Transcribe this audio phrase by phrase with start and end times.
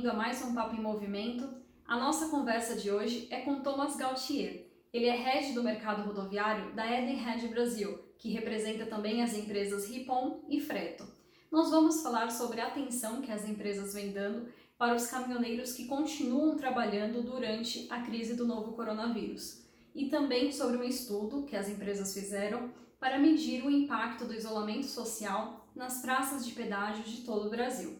[0.00, 1.48] bem-vindo a mais um Papo em Movimento.
[1.86, 4.66] A nossa conversa de hoje é com Thomas Gautier.
[4.92, 10.44] Ele é head do mercado rodoviário da Edenred Brasil, que representa também as empresas Ripon
[10.48, 11.08] e Freto.
[11.50, 15.86] Nós vamos falar sobre a atenção que as empresas vêm dando para os caminhoneiros que
[15.86, 19.62] continuam trabalhando durante a crise do novo coronavírus.
[19.94, 22.70] E também sobre um estudo que as empresas fizeram
[23.00, 27.98] para medir o impacto do isolamento social nas praças de pedágio de todo o Brasil.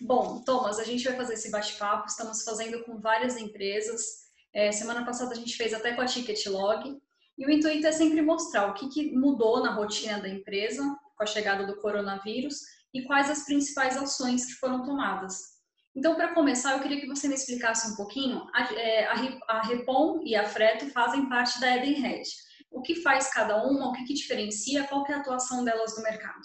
[0.00, 4.28] Bom, Thomas, a gente vai fazer esse bate-papo, estamos fazendo com várias empresas.
[4.52, 7.02] É, semana passada a gente fez até com a Ticket Log.
[7.36, 10.82] E o intuito é sempre mostrar o que, que mudou na rotina da empresa
[11.16, 12.60] com a chegada do coronavírus
[12.92, 15.54] e quais as principais ações que foram tomadas.
[15.96, 18.44] Então, para começar, eu queria que você me explicasse um pouquinho.
[18.52, 22.28] A, é, a Repom e a Freto fazem parte da Edenred.
[22.70, 25.96] O que faz cada uma, o que, que diferencia, qual que é a atuação delas
[25.96, 26.40] no mercado?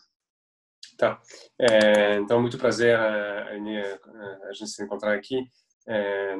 [0.97, 1.19] Tá.
[1.59, 3.53] É, então, muito prazer a, a,
[4.49, 5.37] a, gente se encontrar aqui.
[5.89, 6.35] É,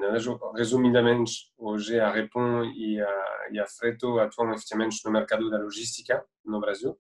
[0.56, 6.24] resumidamente, hoje a Repon e a, e a Freto atuam efetivamente no mercado da logística
[6.46, 6.96] no Brasil,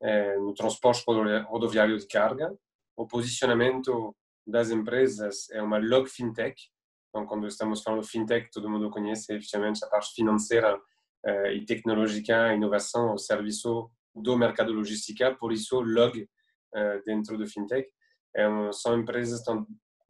[0.00, 1.04] é, no transporte
[1.48, 2.56] rodoviário de carga.
[2.96, 4.14] O posicionamento
[4.46, 6.54] das empresas é uma log fintech.
[7.08, 10.80] Então, quando estamos falando fintech, todo mundo conhece efetivamente a parte financeira
[11.26, 15.34] é, e tecnológica, inovação ao serviço do mercado logística.
[15.34, 16.24] Por isso, log
[16.72, 17.88] eh, dentro do fintech.
[18.34, 19.42] É são empresas,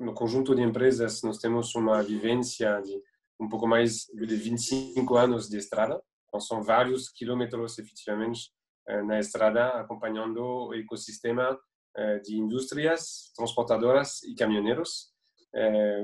[0.00, 3.00] no conjunto de empresas, nós temos uma vivência de
[3.38, 6.02] um pouco mais de 25 anos de estrada.
[6.28, 8.50] Então, são vários quilômetros, efetivamente,
[8.88, 11.58] eh, na estrada, acompanhando o ecossistema
[11.96, 15.10] eh, de indústrias, transportadoras e caminhoneiros,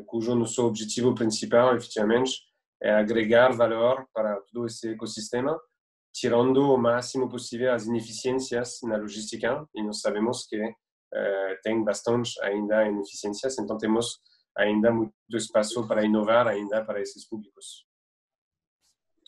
[0.07, 2.33] cujo nosso objetivo principal, efetivamente,
[2.83, 5.57] é agregar valor para todo esse ecossistema
[6.17, 10.57] tirando o máximo possível as ineficiências na logística e nós sabemos que
[11.63, 14.21] tem bastante ainda ineficiências, então temos
[14.57, 17.87] ainda muito espaço para inovar ainda para esses públicos.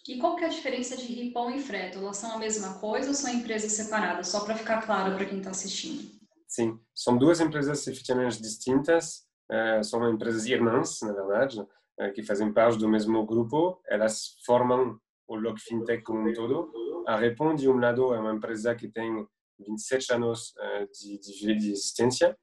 [0.09, 1.99] E qual que é a diferença de Ripon e Freto?
[1.99, 4.29] Elas são a mesma coisa ou são empresas separadas?
[4.29, 6.19] Só para ficar claro para quem está assistindo.
[6.47, 12.51] Sim, são duas empresas efetivamente distintas, uh, são empresas irmãs, na verdade, uh, que fazem
[12.51, 14.99] parte do mesmo grupo, elas formam
[15.29, 16.73] o Log Fintech como um todo.
[17.07, 19.27] A Repon, de um lado, é uma empresa que tem
[19.67, 22.37] 27 anos eh, de, de, de existência,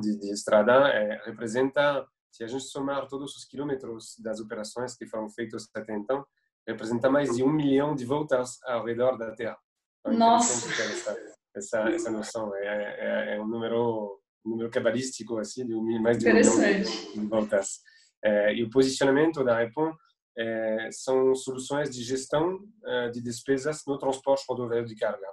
[0.00, 5.06] de, de estrada, é, representa, se a gente somar todos os quilômetros das operações que
[5.06, 6.24] foram feitas até então,
[6.66, 9.56] representa mais de um milhão de voltas ao redor da Terra.
[10.00, 10.68] Então, Nossa!
[10.68, 11.16] Essa,
[11.54, 16.28] essa, essa noção é, é, é, um número, um número cabalístico, assim, de mais de
[16.28, 16.82] um milhão
[17.14, 17.80] de voltas.
[18.22, 19.92] É, e o posicionamento da Repon
[20.36, 25.26] é, são soluções de gestão é, de despesas no transporte rodoviário de carga.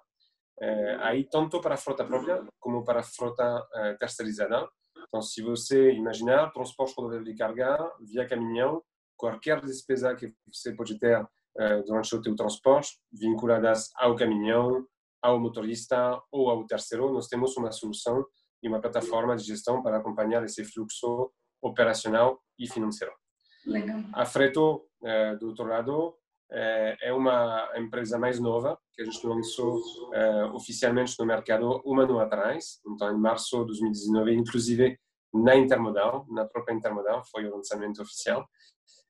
[0.62, 3.66] É, aí, tanto para a frota própria como para a frota
[4.00, 4.68] terceirizada.
[5.08, 8.82] Então, se você imaginar transporte rodoviário de carga via caminhão,
[9.18, 11.26] qualquer despesa que você pode ter
[11.86, 14.86] durante o seu transporte, vinculadas ao caminhão,
[15.22, 18.26] ao motorista ou ao terceiro, nós temos uma solução
[18.62, 23.14] e uma plataforma de gestão para acompanhar esse fluxo operacional e financeiro.
[23.66, 24.02] Legal.
[24.14, 24.88] A Freto,
[25.40, 26.16] do outro lado,
[26.52, 29.82] é, é uma empresa mais nova que a gente lançou
[30.14, 34.98] é, oficialmente no mercado um ano atrás, então em março de 2019, inclusive
[35.34, 38.48] na Intermodal, na própria Intermodal, foi o lançamento oficial.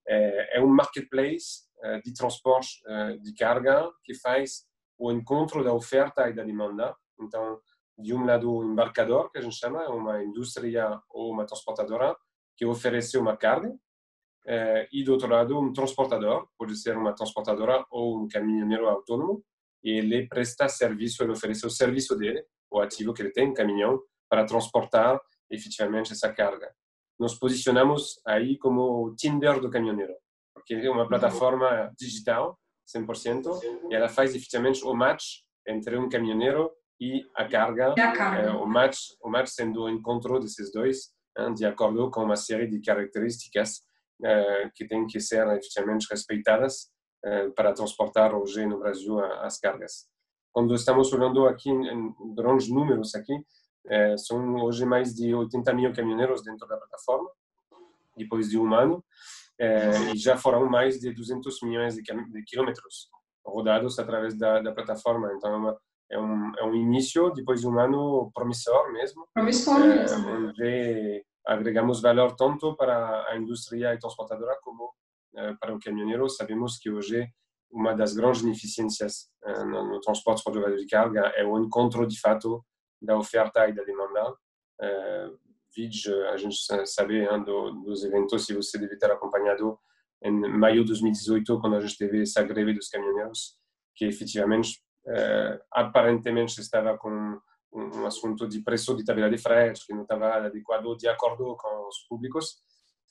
[0.08, 1.66] É, um marketplace
[2.04, 2.82] de transporte
[3.22, 4.66] de carga que faz
[4.98, 6.96] o encontro da oferta e da demanda.
[7.20, 7.60] Então,
[7.98, 12.16] de um lado, o embarcador, que a gente chama, uma indústria ou uma transportadora,
[12.58, 13.72] que oferece uma carga
[14.48, 19.44] eh, e do outro lado um transportador, pode ser uma transportadora ou um caminhoneiro autônomo,
[19.84, 23.54] e ele presta serviço, ele oferece o serviço dele, o ativo que ele tem, um
[23.54, 25.20] caminhão, para transportar
[25.50, 26.70] efetivamente essa carga.
[27.20, 30.14] Nos posicionamos aí como o Tinder do caminhoneiro,
[30.54, 32.60] porque é uma plataforma digital,
[32.96, 33.60] 100%,
[33.90, 38.50] e ela faz efetivamente o match entre um caminhoneiro e a carga, a carga.
[38.50, 42.36] Eh, o, match, o match sendo o encontro desses dois, hein, de acordo com uma
[42.36, 43.82] série de características
[44.76, 46.90] que têm que ser efetivamente respeitadas
[47.26, 50.08] eh, para transportar hoje no Brasil as cargas.
[50.54, 53.34] Quando estamos olhando aqui em grandes números aqui,
[53.88, 57.28] eh, são hoje mais de 80 mil caminhoneiros dentro da plataforma,
[58.16, 59.04] depois de um ano,
[60.14, 62.04] e já foram mais de 200 milhões de
[62.46, 63.10] quilômetros
[63.44, 65.34] rodados através da, da plataforma.
[65.34, 65.78] Então, é uma,
[66.12, 69.28] é um, é um início depois de um ano promissor mesmo.
[69.34, 70.30] Promissor mesmo.
[70.30, 74.94] Onde agregamos valor tanto para a indústria e transportadora como
[75.60, 76.30] para o caminhoneiro.
[76.30, 77.28] Sabemos que hoje
[77.72, 79.30] uma das grandes ineficiências
[79.66, 82.64] no, no transporte rodoviário de carga é o encontro de fato
[83.02, 84.32] da oferta e da demanda.
[84.82, 85.38] Uh,
[85.76, 89.78] vide, a gente sabe hein, do, dos eventos, se você deve ter acompanhado
[90.24, 93.58] em maio de 2018, quando a gente teve essa greve dos caminhoneiros,
[93.96, 97.40] que efetivamente, uh, aparentemente estava com
[97.76, 101.88] um assunto de preço de tabela de frete que não estava adequado de acordo com
[101.88, 102.62] os públicos.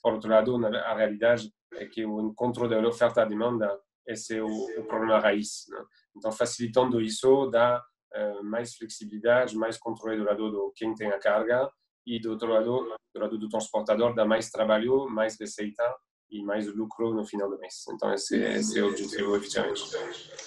[0.01, 4.43] Por outro lado, a realidade é que o encontro da oferta e demanda esse é
[4.43, 5.65] o, o problema raiz.
[5.69, 5.83] Né?
[6.15, 7.83] Então, facilitando isso, dá
[8.15, 11.69] uh, mais flexibilidade, mais controle do lado do quem tem a carga
[12.05, 15.83] e do outro lado, do lado do transportador, dá mais trabalho, mais receita
[16.31, 17.85] e mais lucro no final do mês.
[17.89, 19.83] Então, esse, esse é o objetivo, efetivamente.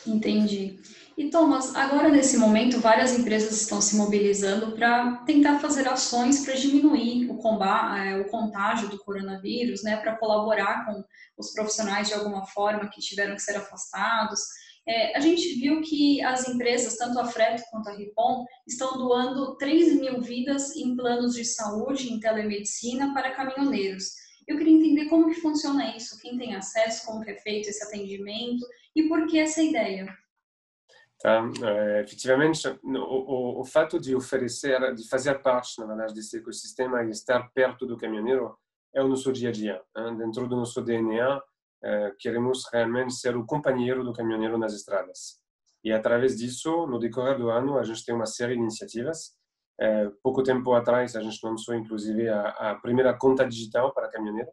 [0.07, 0.81] Entendi.
[1.17, 6.55] E, Thomas, agora nesse momento, várias empresas estão se mobilizando para tentar fazer ações para
[6.55, 11.05] diminuir o, combate, é, o contágio do coronavírus, né, para colaborar com
[11.37, 14.41] os profissionais de alguma forma que tiveram que ser afastados.
[14.87, 19.57] É, a gente viu que as empresas, tanto a Freto quanto a Ripon, estão doando
[19.57, 24.13] 3 mil vidas em planos de saúde, em telemedicina para caminhoneiros.
[24.49, 27.85] Eu queria entender como que funciona isso, quem tem acesso, como que é feito esse
[27.85, 28.67] atendimento
[28.97, 30.07] e por que essa ideia.
[31.21, 36.39] Tá, é, efetivamente, o, o, o, fato de oferecer, de fazer parte, na verdade, desse
[36.39, 38.57] ecossistema e estar perto do caminhoneiro
[38.95, 39.83] é o nosso dia a dia.
[39.97, 40.17] Hein?
[40.17, 41.43] Dentro do nosso DNA,
[41.85, 45.43] é, queremos realmente ser o companheiro do caminhoneiro nas estradas.
[45.85, 49.37] E através disso, no decorrer do ano, a gente tem uma série de iniciativas
[49.81, 54.51] é, pouco tempo atrás a gente lançou inclusive a, a, primeira conta digital para caminhoneiro.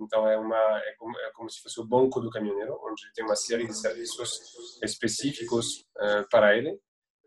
[0.00, 3.24] Então é uma é como, é como, se fosse o banco do caminhoneiro, onde tem
[3.24, 6.78] uma série de serviços específicos é, para ele.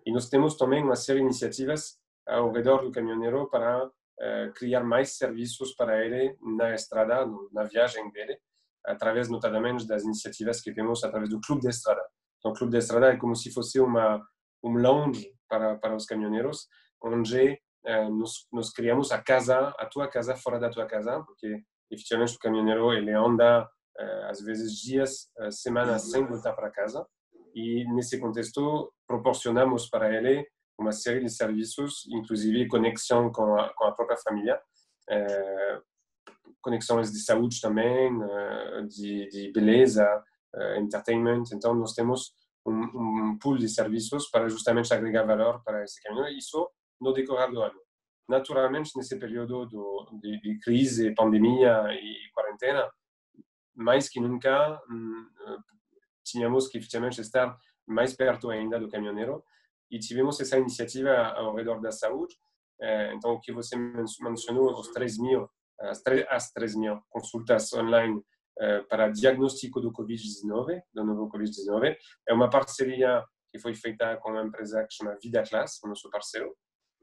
[0.05, 3.89] E nós temos também uma série de iniciativas ao redor do caminhoneiro para
[4.19, 8.39] é, criar mais serviços para ele na estrada, na viagem dele,
[8.85, 12.01] através notadamente das iniciativas que temos através do Clube de Estrada.
[12.39, 14.25] Então, o Clube de Estrada é como se fosse uma
[14.63, 16.67] um lounge para para os caminhoneiros
[17.03, 21.63] onde eh, nos, nos, criamos a casa, a tua casa fora da tua casa, porque
[21.89, 23.67] efetivamente o caminhoneiro ele anda
[23.97, 27.05] eh, às vezes dias, eh, semanas sem voltar para casa
[27.55, 30.47] e nesse contexto proporcionamos para ele
[30.79, 34.59] uma série de serviços, inclusive conexão com a, com a própria família,
[36.61, 38.17] conexões de saúde também,
[38.87, 40.23] de, de beleza,
[40.77, 41.43] entertainment.
[41.53, 42.33] Então nós temos
[42.65, 46.37] um, um, pool de serviços para justamente agregar valor para esse caminhoneiro.
[46.37, 46.67] Isso
[47.01, 47.79] no decorrer do ano.
[48.29, 52.89] Naturalmente, nesse período do, de, de, crise, pandemia e quarentena,
[53.75, 55.27] mais que nunca, hum,
[56.23, 59.43] tínhamos que efetivamente estar mais perto ainda do caminhoneiro
[59.89, 62.35] e tivemos essa iniciativa ao redor da saúde.
[62.79, 63.75] Eh, então, o que você
[64.21, 65.49] mencionou, os 3 mil,
[65.79, 68.21] as 3, as 3 mil consultas online
[68.59, 71.97] eh, para diagnóstico do Covid-19, do novo Covid-19,
[72.27, 76.09] é uma parceria que foi feita com uma empresa que chama Vida Class, o nosso
[76.09, 76.55] parceiro,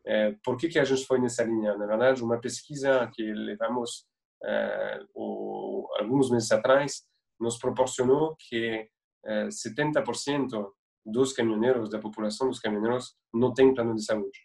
[0.08, 1.76] é, por que, que a gente foi nessa linha?
[1.76, 4.06] Na verdade, uma pesquisa que levamos
[4.42, 7.02] é, o, alguns meses atrás
[7.38, 8.88] nos proporcionou que
[9.26, 10.72] é, 70%
[11.04, 14.38] dos caminhoneiros, da população dos caminhoneiros, não tem plano de saúde.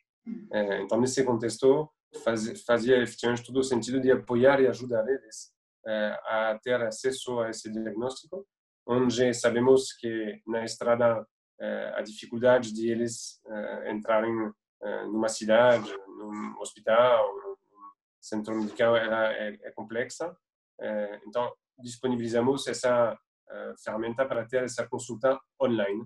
[0.51, 1.89] É, então, nesse contexto,
[2.25, 5.53] faz, fazia efetivamente todo o sentido de apoiar e ajudar eles
[5.85, 8.47] a ter acesso a esse diagnóstico,
[8.87, 11.27] onde sabemos que na estrada
[11.95, 13.41] a dificuldade de eles
[13.89, 14.51] entrarem eh,
[15.05, 17.55] numa cidade, num hospital, num
[18.19, 20.35] centro médico ela é, é complexa.
[20.79, 23.17] Eh, então, disponibilizamos essa
[23.49, 26.05] eh, ferramenta para ter essa consulta online,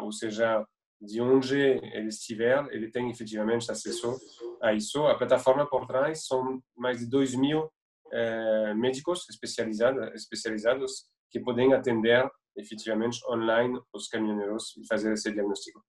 [0.00, 0.66] ou seja,
[0.98, 4.18] de onde ele estiver, ele tem efetivamente acesso
[4.62, 5.06] a isso.
[5.06, 7.70] A plataforma por trás são mais de 2 mil
[8.74, 15.84] médicos especializados, especializados que podem atender efetivamente online os caminhoneiros e fazer esse diagnóstico.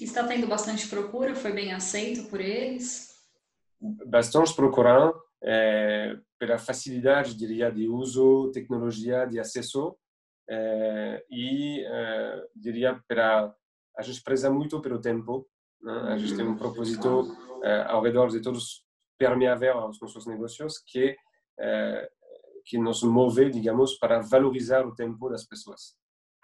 [0.00, 1.34] Está tendo bastante procura?
[1.34, 3.10] Foi bem aceito por eles?
[3.80, 9.96] Bastante procura é, pela facilidade, diria, de uso, tecnologia, de acesso
[10.48, 13.54] é, e, é, diria, pela
[13.96, 15.46] a gente preza muito pelo tempo.
[15.80, 15.92] Né?
[15.92, 18.84] A gente tem um propósito é, ao redor de todos
[19.18, 21.16] permeável aos nossos negócios que
[21.58, 22.10] é,
[22.64, 25.96] que nos move, digamos, para valorizar o tempo das pessoas.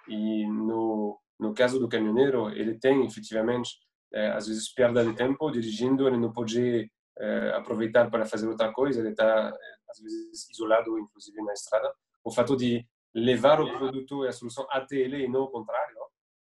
[0.09, 3.79] E no no caso do caminhoneiro, ele tem efetivamente,
[4.13, 8.73] é, às vezes, perda de tempo dirigindo, ele não pode é, aproveitar para fazer outra
[8.73, 9.49] coisa, ele está,
[9.89, 11.93] às vezes, isolado, inclusive, na estrada.
[12.25, 15.97] O fato de levar o produto e a solução até ele e não o contrário,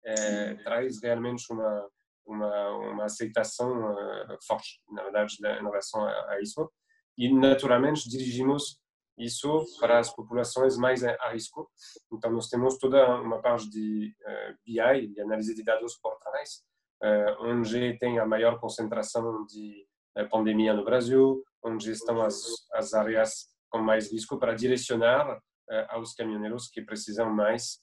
[0.03, 1.89] é, traz realmente uma,
[2.25, 6.71] uma, uma aceitação uh, forte, na verdade, em relação a, a, isso.
[7.17, 8.79] E, naturalmente, dirigimos
[9.17, 11.69] isso para as populações mais a risco.
[12.11, 16.63] Então, nós temos toda uma parte de uh, BI, de análise de dados por trás,
[17.03, 19.85] uh, onde tem a maior concentração de
[20.29, 25.39] pandemia no Brasil, onde estão as, as áreas com mais risco para direcionar
[25.87, 27.79] aos caminhoneiros que precisam mais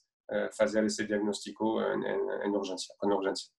[0.55, 3.49] fazer esse diagnóstico em, em urgência, com urgência.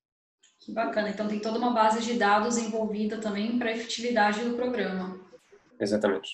[0.60, 1.08] Que bacana.
[1.08, 5.18] Então tem toda uma base de dados envolvida também para a efetividade do programa.
[5.78, 6.30] Exatamente.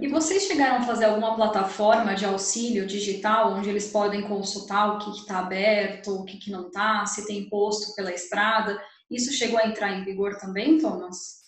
[0.00, 4.98] E vocês chegaram a fazer alguma plataforma de auxílio digital onde eles podem consultar o
[4.98, 8.80] que está aberto, o que, que não está, se tem imposto pela estrada?
[9.10, 11.38] Isso chegou a entrar em vigor também, Thomas?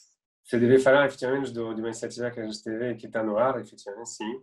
[0.45, 3.39] Você deve falar, efetivamente, do, de uma iniciativa que a gente teve, que está no
[3.39, 4.43] ar, efetivamente, sim,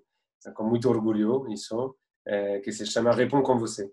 [0.53, 3.91] com muito orgulho, isso, é, que se chama Repon com Você.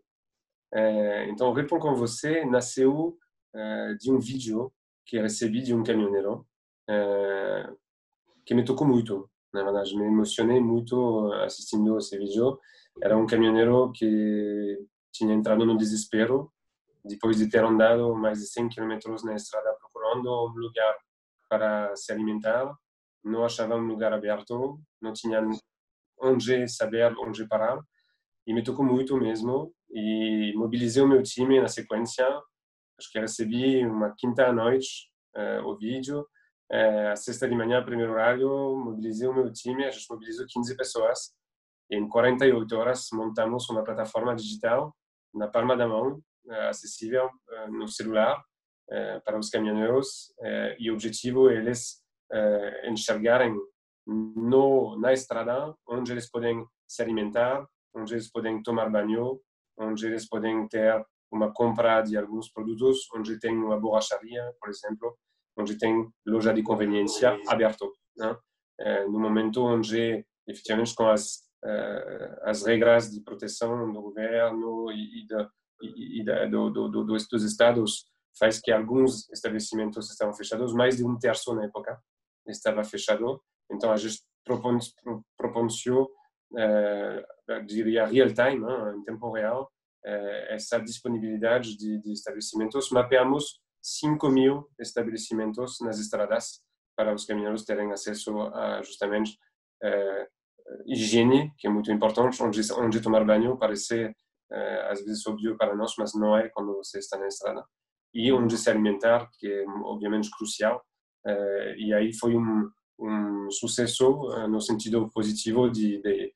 [0.72, 3.18] É, então, Repon com Você nasceu
[3.54, 4.72] é, de um vídeo
[5.06, 6.46] que recebi de um caminhoneiro
[6.88, 7.70] é,
[8.44, 9.28] que me tocou muito.
[9.54, 12.58] Na verdade, me emocionei muito assistindo esse vídeo.
[13.00, 14.78] Era um caminhoneiro que
[15.12, 16.52] tinha entrado no desespero
[17.04, 20.96] depois de ter andado mais de 100 quilômetros na estrada procurando um lugar
[21.48, 22.74] para se alimentar,
[23.22, 25.40] não achava um lugar aberto, não tinha
[26.18, 27.78] onde saber onde parar.
[28.46, 29.72] E me tocou muito mesmo.
[29.90, 32.26] E mobilizei o meu time na sequência.
[32.98, 36.26] Acho que recebi uma quinta à noite uh, o vídeo,
[36.70, 41.34] a sexta de manhã, primeiro horário, mobilizei o meu time, a gente mobilizou 15 pessoas,
[41.90, 44.94] e em 48 horas montamos uma plataforma digital
[45.32, 47.30] na palma da mão, uh, acessível
[47.70, 48.42] no celular
[49.24, 50.34] para os caminhoneiros,
[50.78, 52.02] e o objetivo é eles
[52.84, 53.56] enxergarem
[54.06, 59.40] no, na estrada onde eles podem se alimentar, onde eles podem tomar banho,
[59.78, 65.16] onde eles podem ter uma compra de alguns produtos, onde tem uma borracharia, por exemplo,
[65.56, 67.92] onde tem loja de conveniência aberto.
[68.16, 68.36] Né?
[68.80, 75.26] É, no momento onde, efetivamente, com as, uh, as regras de proteção do governo e,
[75.26, 78.06] da, e, da, do, do, do, dos estados,
[78.38, 82.00] faz que alguns estabelecimentos estavam fechados, mais de um terço na época
[82.48, 83.40] estava fechado.
[83.70, 84.20] Então, a gente
[85.36, 86.10] proporcionou,
[86.52, 88.94] uh, diria, real time, né?
[88.96, 89.70] em tempo real,
[90.50, 96.62] essa disponibilidade de, de estabelecimentos, mapeamos 5 mil estabelecimentos nas estradas
[96.96, 99.38] para os caminhoneiros terem acesso a justamente
[99.82, 100.28] eh,
[100.86, 104.14] higiene, que é muito importante, onde, onde tomar banho parece
[104.50, 107.62] eh, às vezes óbvio para nós, mas não é quando você está na estrada.
[108.14, 110.82] E onde se alimentar, que é obviamente crucial.
[111.26, 116.34] Eh, e aí foi um, um sucesso no sentido positivo de, de,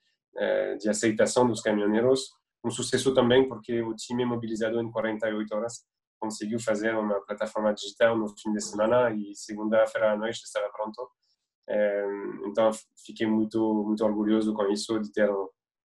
[0.81, 5.85] de aceitação dos caminhoneiros um sucesso também porque o time mobilizado em 48 horas
[6.19, 11.11] conseguiu fazer uma plataforma digital no fim de semana e segunda-feira à noite estava pronto.
[11.69, 12.05] É,
[12.47, 12.71] então
[13.05, 15.31] fiquei muito muito orgulhoso com isso de ter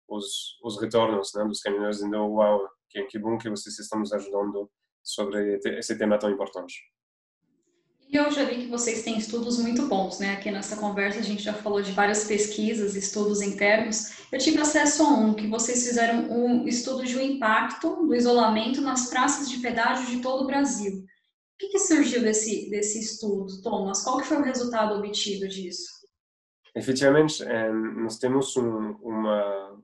[0.08, 4.14] os os retornos né, dos caminhoneiros dizendo uau que, que bom que vocês estão nos
[4.14, 4.70] ajudando
[5.04, 6.76] sobre esse tema tão importante.
[8.12, 10.34] E eu já vi que vocês têm estudos muito bons, né?
[10.34, 14.12] Aqui nessa conversa a gente já falou de várias pesquisas, estudos internos.
[14.30, 18.82] Eu tive acesso a um, que vocês fizeram um estudo de um impacto do isolamento
[18.82, 20.98] nas praças de pedágio de todo o Brasil.
[20.98, 21.06] O
[21.58, 24.04] que, que surgiu desse, desse estudo, Thomas?
[24.04, 25.90] Qual que foi o resultado obtido disso?
[26.76, 29.82] Efetivamente, eh, nós temos um, uma,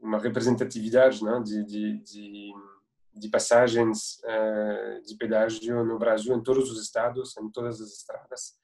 [0.00, 2.52] uma representatividade né, de, de, de
[3.16, 8.58] de passagens uh, de pedágio no Brasil, em todos os estados, em todas as estradas.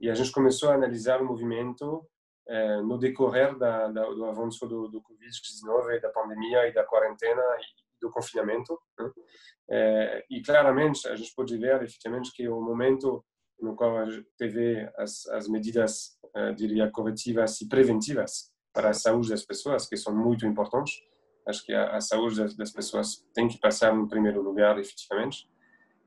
[0.00, 2.06] E a gente começou a analisar o movimento
[2.48, 7.42] uh, no decorrer da, da, do avanço do, do Covid-19, da pandemia e da quarentena
[7.42, 8.78] e do confinamento.
[8.98, 9.06] Né?
[9.08, 13.24] Uh, e claramente a gente pode ver, efetivamente, que o momento
[13.60, 14.06] no qual
[14.38, 16.16] teve as, as medidas,
[16.54, 20.94] diria, corretivas e preventivas para a saúde das pessoas, que são muito importantes,
[21.48, 25.48] Acho que a, a saúde das, das, pessoas tem que passar no primeiro lugar, efetivamente.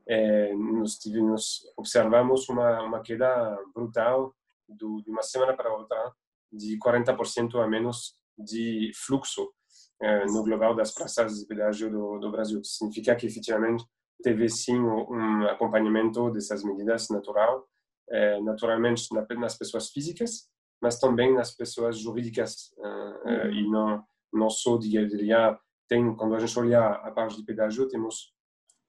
[0.06, 4.34] É, nós, tivemos, observamos uma, uma queda brutal
[4.68, 6.12] do, de uma semana para outra
[6.52, 9.52] de 40% a menos de fluxo
[10.00, 12.62] é, no global das praças de pedágio do, do Brasil.
[12.62, 13.84] Significa que, efetivamente,
[14.22, 17.66] teve sim um acompanhamento dessas medidas natural,
[18.10, 20.48] é, naturalmente nas pessoas físicas,
[20.80, 23.52] mas também nas pessoas jurídicas é, uhum.
[23.52, 25.58] e não não só diria
[25.88, 28.32] tem quando a gente olha a parte de pedágio temos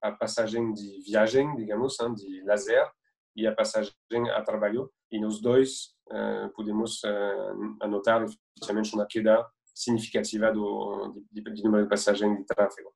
[0.01, 2.85] a passagem de viagem digamos de lazer
[3.35, 3.93] e a passagem
[4.35, 11.41] a trabalho e nos dois uh, podemos uh, anotar efetivamente uma queda significativa do de,
[11.41, 12.93] de, de número de passagem de tráfego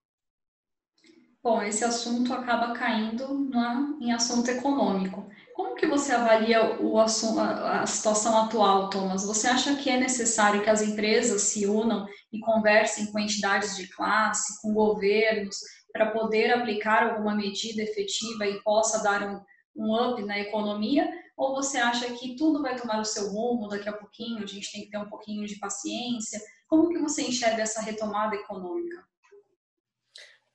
[1.43, 5.29] Bom, esse assunto acaba caindo na, em assunto econômico.
[5.55, 9.25] Como que você avalia o a, a situação atual, Thomas?
[9.25, 13.87] Você acha que é necessário que as empresas se unam e conversem com entidades de
[13.87, 15.57] classe, com governos,
[15.93, 19.41] para poder aplicar alguma medida efetiva e possa dar um,
[19.75, 21.09] um up na economia?
[21.37, 24.71] Ou você acha que tudo vai tomar o seu rumo daqui a pouquinho, a gente
[24.71, 26.41] tem que ter um pouquinho de paciência?
[26.67, 29.05] Como que você enxerga essa retomada econômica?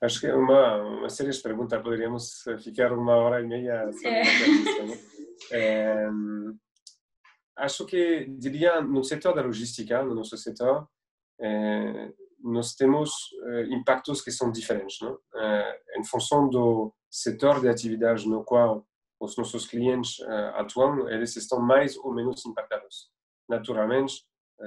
[0.01, 4.21] Acho que é uma, uma série de perguntas, poderíamos ficar uma hora e meia é.
[5.51, 6.07] É,
[7.57, 10.87] acho que, diria, no setor da logística, no nosso setor,
[11.39, 13.11] é, nós temos
[13.45, 14.99] é, impactos que são diferentes.
[15.01, 15.17] Não?
[15.35, 18.85] É, em função do setor de atividade no qual
[19.19, 23.09] os nossos clientes é, atuam, eles estão mais ou menos impactados.
[23.47, 24.25] Naturalmente,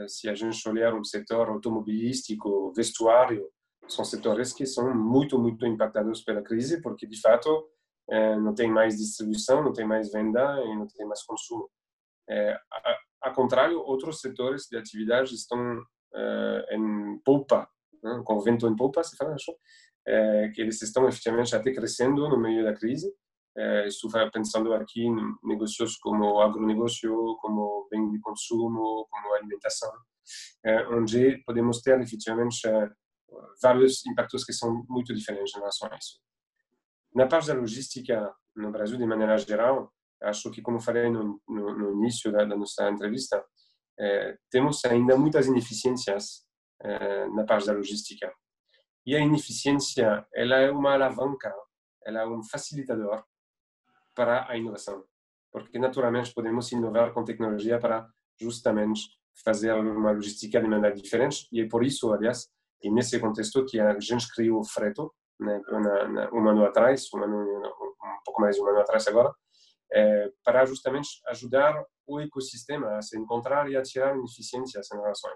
[0.08, 3.48] se a gente olhar o setor automobilístico, vestuário,
[3.88, 7.66] são setores que são muito, muito impactados pela crise, porque de fato
[8.10, 11.68] é, não tem mais distribuição, não tem mais venda e não tem mais consumo.
[12.28, 15.82] É, a, a, contrário, outros setores de atividade estão
[16.14, 17.68] é, em poupa,
[18.02, 18.22] né?
[18.24, 19.52] com vento em poupa, se fala, acho,
[20.54, 23.12] que eles estão efetivamente até crescendo no meio da crise.
[23.86, 29.90] estou pensando aqui em negócios como agronegócio, como bem de consumo, como alimentação,
[30.92, 32.60] onde podemos ter efetivamente
[33.60, 36.20] vários impactos que são muito diferentes em relação a isso.
[37.16, 39.90] Na parte da logística no Brasil, de maneira geral,
[40.22, 43.42] acho que, como falei no, no, no início da, da, nossa entrevista,
[43.98, 46.46] eh, temos ainda muitas ineficiências
[46.82, 48.30] eh, na parte da logística.
[49.06, 51.54] E a ineficiência, ela é uma alavanca,
[52.04, 53.24] ela é um facilitador
[54.14, 55.02] para a inovação.
[55.50, 58.06] Porque, naturalmente, podemos inovar com tecnologia para
[58.38, 59.08] justamente
[59.42, 61.48] fazer uma logística de maneira diferente.
[61.50, 62.46] E é por isso, aliás,
[62.82, 67.08] e nesse contexto que a gente criou o Freto, né, na, na, um ano atrás,
[67.14, 69.32] um, ano, um pouco mais de um ano atrás agora,
[69.92, 75.30] é, para justamente ajudar o ecossistema a se encontrar e a tirar ineficiências em relação.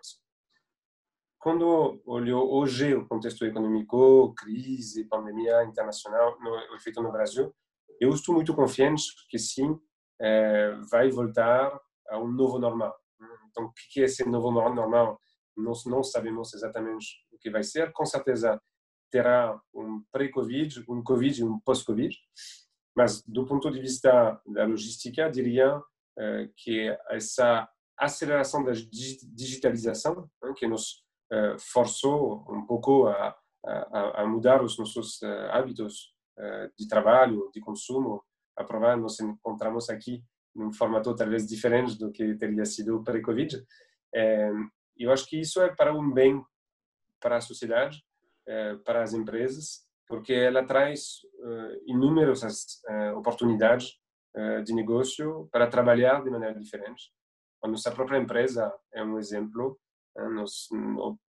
[1.38, 7.54] Quando olhou hoje o contexto econômico, crise, pandemia internacional, no, o efeito no Brasil,
[8.00, 9.78] eu estou muito confiante que sim,
[10.20, 12.94] é, vai voltar a um novo normal.
[13.50, 15.18] Então, o que é esse novo normal?
[15.56, 17.06] Nós não sabemos exatamente
[17.40, 18.60] que vai ser, com certeza
[19.10, 22.16] terá um pré-Covid, um Covid e um pós-Covid,
[22.96, 25.80] mas do ponto de vista da logística, diria
[26.18, 27.68] eh, que essa
[27.98, 35.22] aceleração da digitalização, que nos eh, forçou um pouco a, a, a mudar os nossos
[35.22, 36.14] eh, hábitos
[36.78, 38.24] de trabalho, de consumo,
[38.56, 43.62] a provar, nós encontramos aqui num formato talvez diferente do que teria sido pré-Covid.
[44.96, 46.42] Eu acho que isso é para um bem
[47.20, 48.02] para a sociedade,
[48.84, 52.42] para as empresas, porque ela traz eh, inúmeras
[52.88, 53.98] eh, oportunidades
[54.64, 57.10] de negócio para trabalhar de maneira diferente.
[57.64, 59.76] A nossa própria empresa é um exemplo.
[60.16, 60.68] Nós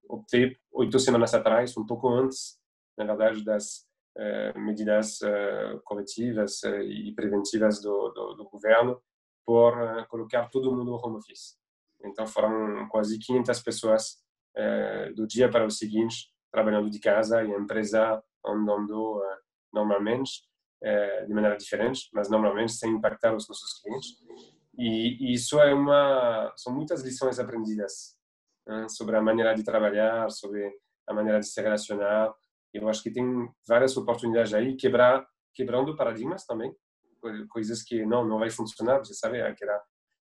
[0.09, 2.59] optei oito semanas atrás, um pouco antes,
[2.97, 3.85] na verdade, das
[4.55, 5.19] medidas
[5.83, 8.99] corretivas e preventivas do, do, do governo,
[9.45, 11.55] por colocar todo mundo no home office.
[12.03, 14.17] Então foram quase 500 pessoas
[14.55, 19.37] eh, do dia para o seguinte, trabalhando de casa e a empresa andando eh,
[19.71, 20.41] normalmente,
[20.81, 24.17] eh, de maneira diferente, mas normalmente sem impactar os nossos clientes.
[24.75, 28.15] E, e isso é uma, são muitas lições aprendidas
[28.65, 30.71] né, sobre a maneira de trabalhar, sobre
[31.07, 32.33] a maneira de se relacionar.
[32.73, 33.25] Eu acho que tem
[33.67, 36.75] várias oportunidades aí, quebrar, quebrando paradigmas também,
[37.49, 39.79] coisas que não, não vai funcionar, você sabe, aquela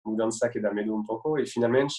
[0.05, 1.95] mudança que dá medo um pouco, e finalmente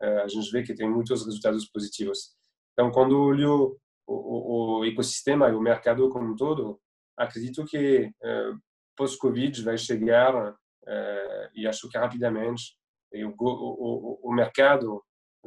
[0.00, 2.34] eh, a gente vê que tem muitos resultados positivos.
[2.74, 6.80] Então, quando olho o, o, ecossistema e o mercado como um todo,
[7.16, 8.52] acredito que eh,
[8.96, 10.54] pós-Covid vai chegar
[10.86, 12.76] eh, e acho que rapidamente
[13.12, 15.02] e o, o, o, mercado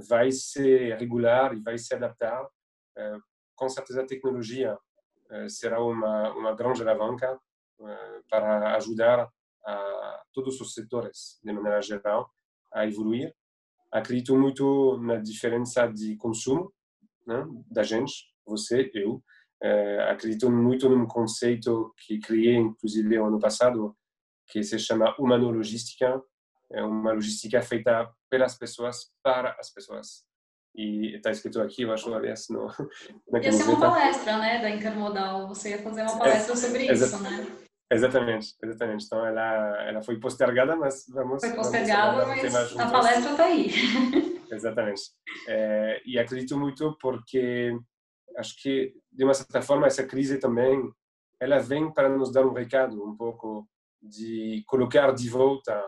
[0.09, 2.47] vai se regular e vai se adaptar.
[3.55, 4.77] com certeza a tecnologia
[5.49, 7.37] será uma, uma grande alavanca
[8.29, 9.29] para ajudar
[9.65, 12.31] a todos os setores, de maneira geral,
[12.71, 13.35] a evoluir
[13.91, 16.73] acredito muito na diferença de consumo
[17.27, 18.13] né, da gente,
[18.45, 19.21] você, eu.
[19.61, 23.95] É, acredito muito num conceito que criei, inclusive, ano passado,
[24.47, 26.21] que se chama humanologística.
[26.71, 30.25] É uma logística feita pelas pessoas para as pessoas.
[30.75, 32.67] E está escrito aqui, eu acho, aliás, no,
[33.31, 35.47] na Ia ser uma palestra, né, da Intermodal.
[35.47, 37.47] Você ia fazer uma palestra é, sobre isso, né?
[37.91, 39.05] Exatamente, exatamente.
[39.05, 41.43] Então ela, ela foi postergada, mas vamos.
[41.43, 43.71] Foi postergada, vamos mas a palestra está aí.
[44.51, 45.01] exatamente.
[45.47, 47.77] É, e acredito muito porque
[48.37, 50.91] acho que, de uma certa forma, essa crise também
[51.39, 53.67] ela vem para nos dar um recado um pouco
[54.01, 55.79] de colocar de volta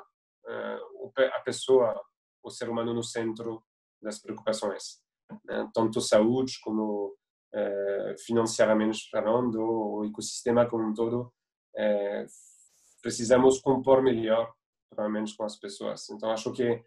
[0.46, 2.00] uh, a pessoa,
[2.44, 3.64] o ser humano no centro
[4.02, 5.02] das preocupações,
[5.46, 5.70] né?
[5.74, 7.16] tanto saúde como
[7.54, 11.34] uh, financeiramente falando, o ecossistema como um todo.
[11.76, 12.26] Uh,
[13.02, 14.52] precisamos compor melhor,
[14.90, 16.10] provavelmente, com as pessoas.
[16.10, 16.84] Então, acho que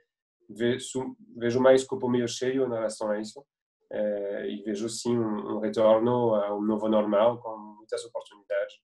[0.49, 3.45] vejo, vejo mais copo meio cheio em relação a isso
[3.91, 8.75] eh, e vejo sim um, um retorno a um novo normal com muitas oportunidades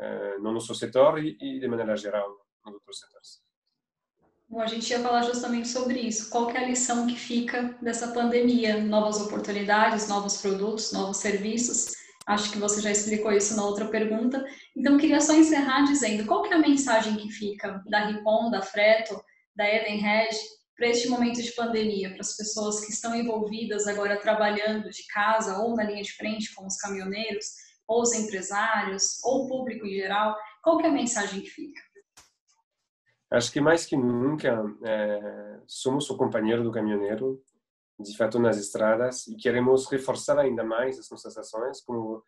[0.00, 2.28] eh, no nosso setor e, e, de maneira geral
[2.64, 3.42] nos outros setores.
[4.48, 6.30] Bom, a gente ia falar justamente sobre isso.
[6.30, 8.82] Qual é a lição que fica dessa pandemia?
[8.82, 11.92] Novas oportunidades, novos produtos, novos serviços.
[12.26, 14.44] Acho que você já explicou isso na outra pergunta.
[14.76, 19.22] Então, queria só encerrar dizendo qual é a mensagem que fica da Ripon, da Freto,
[19.54, 20.34] da Edenred
[20.78, 25.58] para este momento de pandemia, para as pessoas que estão envolvidas agora trabalhando de casa
[25.58, 27.46] ou na linha de frente, como os caminhoneiros,
[27.88, 30.36] ou os empresários, ou o público em geral?
[30.62, 31.82] Qual é a mensagem que fica?
[33.32, 37.42] Acho que mais que nunca é, somos o companheiro do caminhoneiro,
[37.98, 42.22] de fato nas estradas, e queremos reforçar ainda mais as nossas ações, como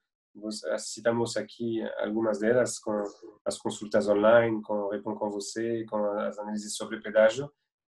[0.77, 3.01] citamos aqui algumas delas, com
[3.45, 7.51] as consultas online, com o Repon com você, com as análises sobre pedágio,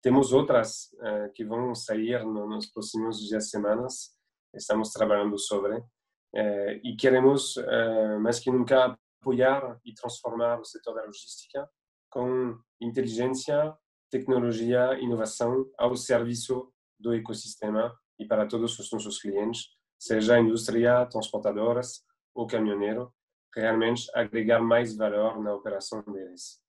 [0.02, 4.10] temos outras uh, que vão sair no, nos próximos dias, semanas.
[4.52, 10.94] Estamos trabalhando sobre uh, e queremos uh, mais que nunca apoiar e transformar o setor
[10.96, 11.70] da logística
[12.10, 13.74] com inteligência,
[14.10, 22.04] tecnologia, inovação ao serviço do ecossistema e para todos os nossos clientes, seja indústria, transportadoras
[22.34, 23.14] ou caminhoneiro,
[23.54, 26.60] realmente agregar mais valor na operação deles.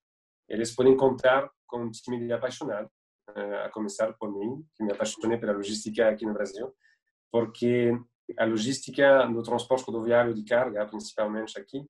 [0.47, 2.91] Eles podem contar com um time de apaixonados
[3.29, 6.73] a começar por mim, que me apaixonei pela logística aqui no Brasil,
[7.31, 7.91] porque
[8.37, 11.85] a logística no transporte rodoviário de carga, principalmente aqui,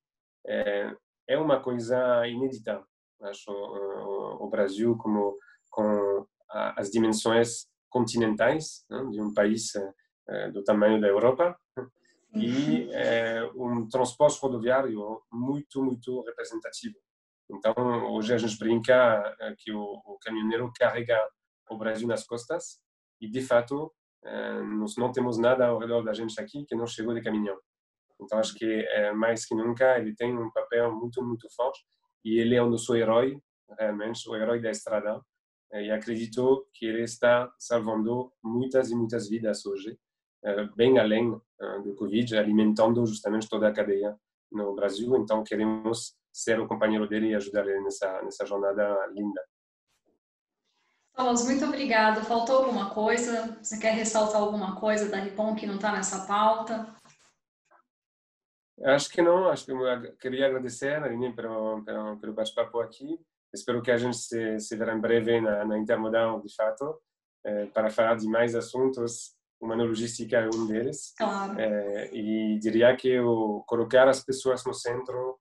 [0.46, 0.94] é,
[1.28, 2.82] é uma coisa inédita.
[3.22, 5.38] Acho o Brasil como
[5.70, 9.72] com as dimensões continentais né, de um país
[10.52, 11.58] do tamanho da Europa.
[12.34, 16.98] E é, um transporte rodoviário muito muito representativo
[17.50, 17.74] então,
[18.12, 21.20] hoje a gente brinca eh, que o, o caminhoneiro carrega
[21.70, 22.80] o Brasil nas costas
[23.20, 23.92] e, de fato,
[24.24, 27.58] eh, nós não temos nada ao redor da gente aqui que não chegou de caminhão.
[28.20, 31.84] Então, acho que eh, mais que nunca ele tem um papel muito, muito forte
[32.24, 33.38] e ele é o nosso herói,
[33.78, 35.20] realmente, o herói da estrada.
[35.72, 39.98] E acredito que ele está salvando muitas e muitas vidas hoje,
[40.76, 41.32] bem além
[41.82, 44.16] do Covid, alimentando justamente toda a cadeia
[44.52, 45.16] no Brasil.
[45.16, 49.40] Então, queremos ser o companheiro dele e ajudar ele nessa, nessa jornada linda.
[51.14, 52.24] Thomas, muito obrigada.
[52.24, 53.56] Faltou alguma coisa?
[53.62, 56.92] Você quer ressaltar alguma coisa da Ripon que não está nessa pauta?
[58.82, 59.48] Acho que não.
[59.48, 63.16] Acho que eu queria agradecer, Aline, pelo, pelo, pelo bate-papo aqui.
[63.52, 67.00] Espero que a gente se, se verá em breve na, na Intermodal, de fato,
[67.44, 69.36] eh, para falar de mais assuntos.
[69.60, 71.14] Uma logística é um deles.
[71.16, 71.60] Claro.
[71.60, 75.38] Eh, e diria que o colocar as pessoas no centro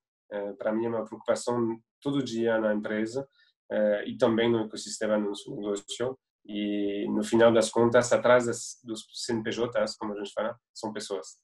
[0.58, 3.28] para mim é uma preocupação todo dia na empresa
[3.72, 6.18] eh, e também no ecossistema nosso negócio.
[6.46, 11.38] E no final das contas, atrás das, dos CNPJs, como a gente fala, são pessoas.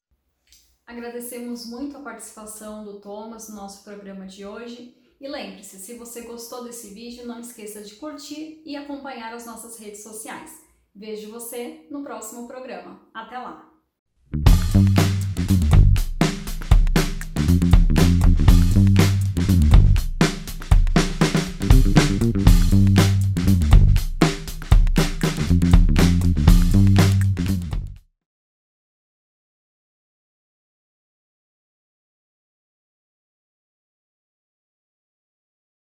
[0.86, 4.98] Agradecemos muito a participação do Thomas no nosso programa de hoje.
[5.22, 9.80] E lembre-se, se você gostou desse vídeo, não esqueça de curtir e acompanhar as nossas
[9.80, 10.52] redes sociais.
[10.94, 13.08] Vejo você no próximo programa.
[13.14, 13.69] Até lá!